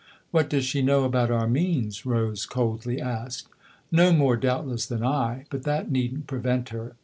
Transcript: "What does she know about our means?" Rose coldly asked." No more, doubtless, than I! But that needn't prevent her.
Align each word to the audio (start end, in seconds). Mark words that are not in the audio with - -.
"What 0.31 0.49
does 0.49 0.65
she 0.65 0.81
know 0.81 1.03
about 1.03 1.29
our 1.29 1.47
means?" 1.47 2.03
Rose 2.07 2.47
coldly 2.47 2.99
asked." 2.99 3.49
No 3.91 4.11
more, 4.11 4.35
doubtless, 4.35 4.87
than 4.87 5.03
I! 5.05 5.45
But 5.51 5.61
that 5.65 5.91
needn't 5.91 6.25
prevent 6.25 6.69
her. 6.69 6.95